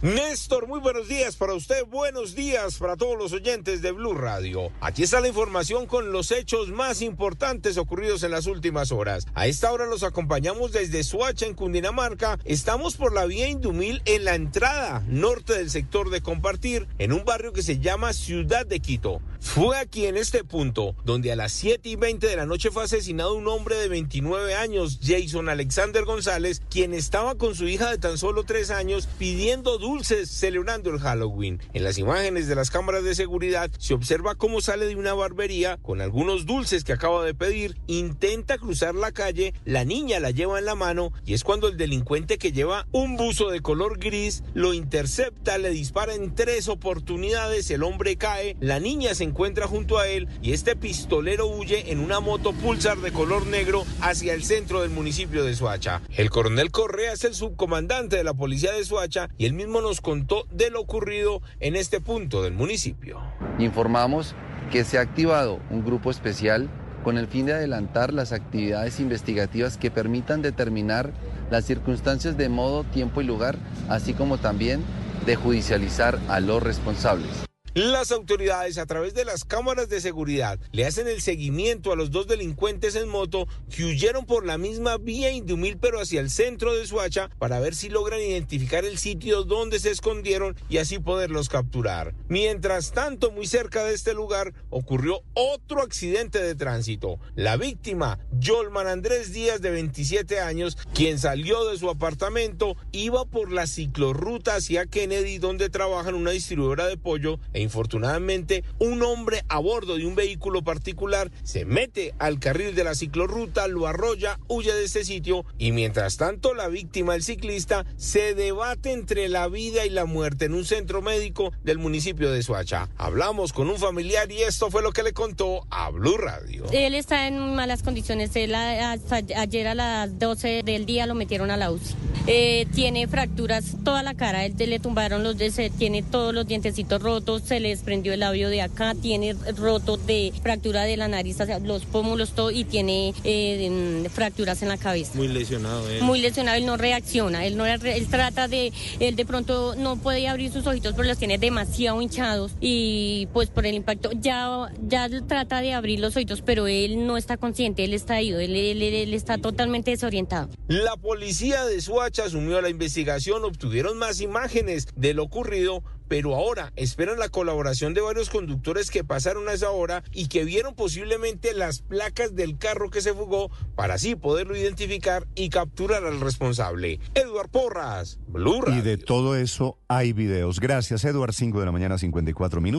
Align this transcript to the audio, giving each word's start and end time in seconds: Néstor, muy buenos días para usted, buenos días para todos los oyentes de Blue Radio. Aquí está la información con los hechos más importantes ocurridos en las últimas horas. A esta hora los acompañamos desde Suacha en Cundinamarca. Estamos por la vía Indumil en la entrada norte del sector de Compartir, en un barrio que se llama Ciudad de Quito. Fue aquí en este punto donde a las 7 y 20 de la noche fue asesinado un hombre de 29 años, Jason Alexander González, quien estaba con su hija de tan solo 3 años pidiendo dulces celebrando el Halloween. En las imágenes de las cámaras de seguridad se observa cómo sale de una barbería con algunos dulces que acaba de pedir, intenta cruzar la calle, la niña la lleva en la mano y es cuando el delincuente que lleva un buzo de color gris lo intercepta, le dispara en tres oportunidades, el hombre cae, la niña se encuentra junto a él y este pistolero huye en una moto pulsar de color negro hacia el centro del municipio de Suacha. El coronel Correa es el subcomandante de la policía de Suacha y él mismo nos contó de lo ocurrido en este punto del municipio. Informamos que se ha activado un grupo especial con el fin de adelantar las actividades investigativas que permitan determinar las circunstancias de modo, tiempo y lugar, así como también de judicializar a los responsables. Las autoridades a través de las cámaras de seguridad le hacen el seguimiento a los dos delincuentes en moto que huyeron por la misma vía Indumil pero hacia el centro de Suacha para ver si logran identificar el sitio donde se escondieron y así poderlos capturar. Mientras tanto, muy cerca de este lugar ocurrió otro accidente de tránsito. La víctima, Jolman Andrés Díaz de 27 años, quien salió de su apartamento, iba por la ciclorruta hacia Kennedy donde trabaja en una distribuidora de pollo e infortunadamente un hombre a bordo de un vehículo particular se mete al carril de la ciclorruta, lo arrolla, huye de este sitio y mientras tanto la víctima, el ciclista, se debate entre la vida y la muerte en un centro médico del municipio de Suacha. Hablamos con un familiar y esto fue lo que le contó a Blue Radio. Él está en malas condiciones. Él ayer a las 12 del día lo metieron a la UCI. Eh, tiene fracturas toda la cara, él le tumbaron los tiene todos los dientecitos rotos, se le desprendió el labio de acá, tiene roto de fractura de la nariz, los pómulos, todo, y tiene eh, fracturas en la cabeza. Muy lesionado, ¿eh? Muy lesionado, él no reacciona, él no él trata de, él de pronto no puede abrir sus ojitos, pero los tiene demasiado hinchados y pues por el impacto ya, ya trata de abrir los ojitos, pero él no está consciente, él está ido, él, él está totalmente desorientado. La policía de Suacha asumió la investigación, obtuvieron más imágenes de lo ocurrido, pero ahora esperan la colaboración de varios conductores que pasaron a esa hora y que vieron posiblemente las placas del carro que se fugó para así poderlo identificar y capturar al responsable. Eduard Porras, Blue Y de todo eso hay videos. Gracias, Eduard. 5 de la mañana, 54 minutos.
Néstor, 0.00 0.68
muy 0.68 0.78
buenos 0.78 1.08
días 1.08 1.34
para 1.34 1.54
usted, 1.54 1.84
buenos 1.84 2.36
días 2.36 2.78
para 2.78 2.96
todos 2.96 3.18
los 3.18 3.32
oyentes 3.32 3.82
de 3.82 3.90
Blue 3.90 4.14
Radio. 4.14 4.70
Aquí 4.80 5.02
está 5.02 5.20
la 5.20 5.26
información 5.26 5.86
con 5.86 6.12
los 6.12 6.30
hechos 6.30 6.68
más 6.68 7.02
importantes 7.02 7.76
ocurridos 7.78 8.22
en 8.22 8.30
las 8.30 8.46
últimas 8.46 8.92
horas. 8.92 9.26
A 9.34 9.48
esta 9.48 9.72
hora 9.72 9.86
los 9.86 10.04
acompañamos 10.04 10.70
desde 10.70 11.02
Suacha 11.02 11.46
en 11.46 11.54
Cundinamarca. 11.54 12.38
Estamos 12.44 12.96
por 12.96 13.12
la 13.12 13.26
vía 13.26 13.48
Indumil 13.48 14.00
en 14.04 14.24
la 14.24 14.36
entrada 14.36 15.02
norte 15.08 15.54
del 15.54 15.68
sector 15.68 16.10
de 16.10 16.20
Compartir, 16.20 16.86
en 16.98 17.12
un 17.12 17.24
barrio 17.24 17.52
que 17.52 17.64
se 17.64 17.80
llama 17.80 18.12
Ciudad 18.12 18.64
de 18.66 18.78
Quito. 18.78 19.20
Fue 19.40 19.78
aquí 19.78 20.06
en 20.06 20.16
este 20.16 20.42
punto 20.42 20.96
donde 21.04 21.30
a 21.30 21.36
las 21.36 21.52
7 21.52 21.88
y 21.88 21.96
20 21.96 22.26
de 22.26 22.36
la 22.36 22.44
noche 22.44 22.70
fue 22.70 22.84
asesinado 22.84 23.34
un 23.34 23.46
hombre 23.46 23.76
de 23.76 23.88
29 23.88 24.54
años, 24.54 24.98
Jason 25.02 25.48
Alexander 25.48 26.04
González, 26.04 26.60
quien 26.68 26.92
estaba 26.92 27.36
con 27.36 27.54
su 27.54 27.68
hija 27.68 27.90
de 27.90 27.98
tan 27.98 28.18
solo 28.18 28.42
3 28.42 28.70
años 28.70 29.08
pidiendo 29.18 29.78
dulces 29.78 30.28
celebrando 30.28 30.90
el 30.90 30.98
Halloween. 30.98 31.60
En 31.72 31.84
las 31.84 31.98
imágenes 31.98 32.48
de 32.48 32.56
las 32.56 32.70
cámaras 32.70 33.04
de 33.04 33.14
seguridad 33.14 33.70
se 33.78 33.94
observa 33.94 34.34
cómo 34.34 34.60
sale 34.60 34.86
de 34.86 34.96
una 34.96 35.14
barbería 35.14 35.78
con 35.82 36.00
algunos 36.00 36.44
dulces 36.44 36.82
que 36.82 36.92
acaba 36.92 37.24
de 37.24 37.34
pedir, 37.34 37.76
intenta 37.86 38.58
cruzar 38.58 38.94
la 38.96 39.12
calle, 39.12 39.54
la 39.64 39.84
niña 39.84 40.18
la 40.18 40.32
lleva 40.32 40.58
en 40.58 40.64
la 40.64 40.74
mano 40.74 41.12
y 41.24 41.34
es 41.34 41.44
cuando 41.44 41.68
el 41.68 41.76
delincuente 41.76 42.38
que 42.38 42.52
lleva 42.52 42.86
un 42.90 43.16
buzo 43.16 43.50
de 43.50 43.60
color 43.60 43.98
gris 43.98 44.42
lo 44.54 44.74
intercepta, 44.74 45.58
le 45.58 45.70
dispara 45.70 46.14
en 46.14 46.34
tres 46.34 46.68
oportunidades, 46.68 47.70
el 47.70 47.84
hombre 47.84 48.16
cae, 48.16 48.56
la 48.60 48.80
niña 48.80 49.14
se 49.14 49.27
encuentra 49.28 49.66
junto 49.66 49.98
a 49.98 50.08
él 50.08 50.28
y 50.42 50.52
este 50.52 50.74
pistolero 50.74 51.46
huye 51.46 51.92
en 51.92 52.00
una 52.00 52.20
moto 52.20 52.52
pulsar 52.52 52.98
de 52.98 53.12
color 53.12 53.46
negro 53.46 53.84
hacia 54.00 54.34
el 54.34 54.42
centro 54.42 54.82
del 54.82 54.90
municipio 54.90 55.44
de 55.44 55.54
Suacha. 55.54 56.02
El 56.16 56.30
coronel 56.30 56.70
Correa 56.70 57.12
es 57.12 57.24
el 57.24 57.34
subcomandante 57.34 58.16
de 58.16 58.24
la 58.24 58.34
policía 58.34 58.72
de 58.72 58.84
Suacha 58.84 59.28
y 59.38 59.46
él 59.46 59.52
mismo 59.52 59.80
nos 59.80 60.00
contó 60.00 60.46
de 60.50 60.70
lo 60.70 60.80
ocurrido 60.80 61.42
en 61.60 61.76
este 61.76 62.00
punto 62.00 62.42
del 62.42 62.54
municipio. 62.54 63.20
Informamos 63.58 64.34
que 64.70 64.84
se 64.84 64.98
ha 64.98 65.02
activado 65.02 65.60
un 65.70 65.84
grupo 65.84 66.10
especial 66.10 66.68
con 67.04 67.16
el 67.16 67.26
fin 67.26 67.46
de 67.46 67.54
adelantar 67.54 68.12
las 68.12 68.32
actividades 68.32 69.00
investigativas 69.00 69.78
que 69.78 69.90
permitan 69.90 70.42
determinar 70.42 71.12
las 71.50 71.64
circunstancias 71.64 72.36
de 72.36 72.48
modo, 72.48 72.84
tiempo 72.84 73.20
y 73.20 73.24
lugar, 73.24 73.56
así 73.88 74.12
como 74.12 74.38
también 74.38 74.82
de 75.24 75.36
judicializar 75.36 76.18
a 76.28 76.40
los 76.40 76.62
responsables. 76.62 77.47
Las 77.78 78.10
autoridades 78.10 78.76
a 78.76 78.86
través 78.86 79.14
de 79.14 79.24
las 79.24 79.44
cámaras 79.44 79.88
de 79.88 80.00
seguridad 80.00 80.58
le 80.72 80.84
hacen 80.84 81.06
el 81.06 81.20
seguimiento 81.22 81.92
a 81.92 81.96
los 81.96 82.10
dos 82.10 82.26
delincuentes 82.26 82.96
en 82.96 83.08
moto 83.08 83.46
que 83.70 83.84
huyeron 83.84 84.26
por 84.26 84.44
la 84.44 84.58
misma 84.58 84.96
vía 84.96 85.30
Indumil 85.30 85.78
pero 85.78 86.00
hacia 86.00 86.20
el 86.20 86.28
centro 86.28 86.74
de 86.74 86.88
Suacha 86.88 87.30
para 87.38 87.60
ver 87.60 87.76
si 87.76 87.88
logran 87.88 88.20
identificar 88.20 88.84
el 88.84 88.98
sitio 88.98 89.44
donde 89.44 89.78
se 89.78 89.92
escondieron 89.92 90.56
y 90.68 90.78
así 90.78 90.98
poderlos 90.98 91.48
capturar. 91.48 92.16
Mientras 92.26 92.90
tanto, 92.90 93.30
muy 93.30 93.46
cerca 93.46 93.84
de 93.84 93.94
este 93.94 94.12
lugar 94.12 94.54
ocurrió 94.70 95.22
otro 95.34 95.80
accidente 95.80 96.42
de 96.42 96.56
tránsito. 96.56 97.20
La 97.36 97.56
víctima, 97.56 98.18
Jolman 98.44 98.88
Andrés 98.88 99.32
Díaz 99.32 99.60
de 99.60 99.70
27 99.70 100.40
años, 100.40 100.76
quien 100.94 101.20
salió 101.20 101.64
de 101.70 101.78
su 101.78 101.88
apartamento, 101.88 102.76
iba 102.90 103.24
por 103.24 103.52
la 103.52 103.68
ciclorruta 103.68 104.56
hacia 104.56 104.86
Kennedy 104.86 105.38
donde 105.38 105.70
trabaja 105.70 106.08
en 106.08 106.16
una 106.16 106.32
distribuidora 106.32 106.88
de 106.88 106.96
pollo 106.96 107.38
e 107.52 107.67
infortunadamente 107.68 108.64
un 108.78 109.02
hombre 109.02 109.44
a 109.48 109.58
bordo 109.58 109.96
de 109.98 110.06
un 110.06 110.14
vehículo 110.14 110.64
particular 110.64 111.30
se 111.42 111.66
mete 111.66 112.14
al 112.18 112.38
carril 112.40 112.74
de 112.74 112.82
la 112.82 112.94
ciclorruta, 112.94 113.68
lo 113.68 113.86
arrolla, 113.86 114.38
huye 114.48 114.72
de 114.72 114.84
este 114.84 115.04
sitio 115.04 115.44
y 115.58 115.72
mientras 115.72 116.16
tanto 116.16 116.54
la 116.54 116.68
víctima, 116.68 117.14
el 117.14 117.22
ciclista, 117.22 117.84
se 117.96 118.34
debate 118.34 118.92
entre 118.92 119.28
la 119.28 119.48
vida 119.48 119.84
y 119.84 119.90
la 119.90 120.06
muerte 120.06 120.46
en 120.46 120.54
un 120.54 120.64
centro 120.64 121.02
médico 121.02 121.52
del 121.62 121.78
municipio 121.78 122.32
de 122.32 122.42
Suacha. 122.42 122.88
Hablamos 122.96 123.52
con 123.52 123.68
un 123.68 123.76
familiar 123.76 124.32
y 124.32 124.42
esto 124.42 124.70
fue 124.70 124.82
lo 124.82 124.92
que 124.92 125.02
le 125.02 125.12
contó 125.12 125.66
a 125.70 125.90
Blue 125.90 126.16
Radio. 126.16 126.64
Él 126.72 126.94
está 126.94 127.28
en 127.28 127.54
malas 127.54 127.82
condiciones. 127.82 128.34
Él 128.36 128.54
ayer 128.54 129.68
a 129.68 129.74
las 129.74 130.18
12 130.18 130.62
del 130.64 130.86
día 130.86 131.06
lo 131.06 131.14
metieron 131.14 131.50
a 131.50 131.58
la 131.58 131.70
UCI. 131.70 131.94
Eh, 132.26 132.66
tiene 132.74 133.06
fracturas 133.08 133.76
toda 133.84 134.02
la 134.02 134.14
cara, 134.14 134.44
él 134.44 134.54
le 134.58 134.78
tumbaron 134.78 135.22
los 135.22 135.36
tiene 135.78 136.02
todos 136.02 136.34
los 136.34 136.46
dientecitos 136.46 137.00
rotos, 137.02 137.47
se 137.48 137.60
le 137.60 137.70
desprendió 137.70 138.12
el 138.12 138.20
labio 138.20 138.48
de 138.50 138.62
acá, 138.62 138.94
tiene 138.94 139.34
roto 139.56 139.96
de 139.96 140.32
fractura 140.42 140.84
de 140.84 140.96
la 140.96 141.08
nariz, 141.08 141.38
los 141.64 141.84
pómulos, 141.86 142.32
todo, 142.32 142.50
y 142.50 142.64
tiene 142.64 143.14
eh, 143.24 144.06
fracturas 144.12 144.62
en 144.62 144.68
la 144.68 144.76
cabeza. 144.76 145.12
Muy 145.14 145.28
lesionado, 145.28 145.90
¿eh? 145.90 146.00
Muy 146.02 146.20
lesionado, 146.20 146.56
él 146.58 146.66
no 146.66 146.76
reacciona, 146.76 147.46
él 147.46 147.56
no 147.56 147.66
él 147.66 148.06
trata 148.08 148.48
de, 148.48 148.72
él 149.00 149.16
de 149.16 149.24
pronto 149.24 149.74
no 149.76 149.96
puede 149.96 150.28
abrir 150.28 150.52
sus 150.52 150.66
ojitos, 150.66 150.94
pero 150.94 151.08
los 151.08 151.18
tiene 151.18 151.38
demasiado 151.38 152.00
hinchados 152.02 152.52
y 152.60 153.28
pues 153.32 153.48
por 153.48 153.66
el 153.66 153.74
impacto 153.74 154.10
ya, 154.12 154.70
ya 154.86 155.08
trata 155.26 155.60
de 155.60 155.72
abrir 155.72 156.00
los 156.00 156.16
ojitos, 156.16 156.42
pero 156.42 156.66
él 156.66 157.06
no 157.06 157.16
está 157.16 157.36
consciente, 157.36 157.84
él 157.84 157.94
está 157.94 158.20
ido, 158.20 158.40
él, 158.40 158.54
él 158.54 159.14
está 159.14 159.38
totalmente 159.38 159.90
desorientado. 159.90 160.50
La 160.68 160.96
policía 160.96 161.64
de 161.64 161.80
Suacha 161.80 162.24
asumió 162.24 162.60
la 162.60 162.68
investigación, 162.68 163.44
obtuvieron 163.44 163.96
más 163.96 164.20
imágenes 164.20 164.88
de 164.96 165.14
lo 165.14 165.24
ocurrido, 165.24 165.82
pero 166.08 166.34
ahora 166.34 166.72
esperan 166.76 167.18
la 167.18 167.28
colaboración 167.28 167.94
de 167.94 168.00
varios 168.00 168.30
conductores 168.30 168.90
que 168.90 169.04
pasaron 169.04 169.48
a 169.48 169.52
esa 169.52 169.70
hora 169.70 170.02
y 170.12 170.28
que 170.28 170.44
vieron 170.44 170.74
posiblemente 170.74 171.54
las 171.54 171.82
placas 171.82 172.34
del 172.34 172.58
carro 172.58 172.90
que 172.90 173.00
se 173.00 173.14
fugó 173.14 173.50
para 173.74 173.94
así 173.94 174.16
poderlo 174.16 174.56
identificar 174.56 175.26
y 175.34 175.50
capturar 175.50 176.04
al 176.04 176.20
responsable. 176.20 177.00
Eduard 177.14 177.50
Porras, 177.50 178.18
Blue 178.26 178.60
Y 178.66 178.80
de 178.80 178.96
todo 178.96 179.36
eso 179.36 179.78
hay 179.88 180.12
videos. 180.12 180.60
Gracias, 180.60 181.04
Eduard. 181.04 181.32
5 181.32 181.60
de 181.60 181.66
la 181.66 181.72
mañana, 181.72 181.98
54 181.98 182.60
minutos. 182.60 182.78